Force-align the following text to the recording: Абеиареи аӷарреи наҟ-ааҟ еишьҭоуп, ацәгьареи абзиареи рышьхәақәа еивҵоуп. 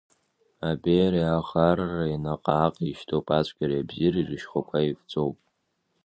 Абеиареи 0.69 1.29
аӷарреи 1.37 2.21
наҟ-ааҟ 2.23 2.75
еишьҭоуп, 2.85 3.27
ацәгьареи 3.37 3.81
абзиареи 3.83 4.27
рышьхәақәа 4.29 4.77
еивҵоуп. 4.85 5.37